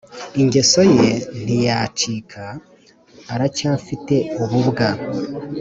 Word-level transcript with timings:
Ingeso 0.41 0.81
ye 0.95 1.09
ntiyacika 1.43 2.43
aracyafite 3.33 4.15
ububwa 4.41 4.87